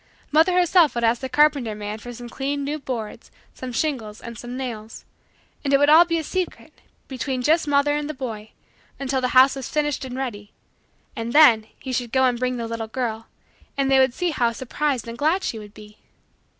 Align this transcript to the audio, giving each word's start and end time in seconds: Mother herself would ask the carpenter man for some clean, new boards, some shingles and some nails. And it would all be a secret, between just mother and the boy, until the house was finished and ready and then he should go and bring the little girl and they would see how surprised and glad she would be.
Mother 0.31 0.53
herself 0.53 0.95
would 0.95 1.03
ask 1.03 1.21
the 1.21 1.29
carpenter 1.29 1.75
man 1.75 1.99
for 1.99 2.11
some 2.11 2.27
clean, 2.27 2.63
new 2.63 2.79
boards, 2.79 3.29
some 3.53 3.71
shingles 3.71 4.19
and 4.19 4.35
some 4.35 4.57
nails. 4.57 5.05
And 5.63 5.71
it 5.71 5.77
would 5.77 5.91
all 5.91 6.05
be 6.05 6.17
a 6.17 6.23
secret, 6.23 6.73
between 7.07 7.43
just 7.43 7.67
mother 7.67 7.95
and 7.95 8.09
the 8.09 8.15
boy, 8.15 8.49
until 8.99 9.21
the 9.21 9.27
house 9.37 9.55
was 9.55 9.69
finished 9.69 10.03
and 10.03 10.17
ready 10.17 10.53
and 11.15 11.33
then 11.33 11.67
he 11.77 11.93
should 11.93 12.11
go 12.11 12.23
and 12.23 12.39
bring 12.39 12.57
the 12.57 12.67
little 12.67 12.87
girl 12.87 13.27
and 13.77 13.91
they 13.91 13.99
would 13.99 14.15
see 14.15 14.31
how 14.31 14.53
surprised 14.53 15.07
and 15.07 15.19
glad 15.19 15.43
she 15.43 15.59
would 15.59 15.75
be. 15.75 15.99